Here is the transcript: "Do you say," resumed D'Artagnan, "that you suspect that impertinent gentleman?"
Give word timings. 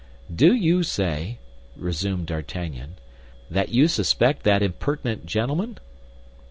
"Do 0.35 0.55
you 0.55 0.81
say," 0.81 1.37
resumed 1.77 2.25
D'Artagnan, 2.25 2.95
"that 3.51 3.69
you 3.69 3.87
suspect 3.87 4.41
that 4.41 4.63
impertinent 4.63 5.27
gentleman?" 5.27 5.77